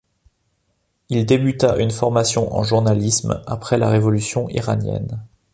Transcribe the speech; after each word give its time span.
Il 1.09 1.27
débuta 1.27 1.77
une 1.77 1.91
formation 1.91 2.55
en 2.55 2.63
journalisme 2.63 3.43
après 3.45 3.77
la 3.77 3.87
Révolution 3.91 4.49
iranienne. 4.49 5.19